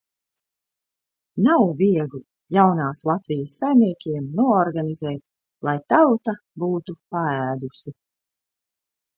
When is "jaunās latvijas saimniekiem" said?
2.57-4.25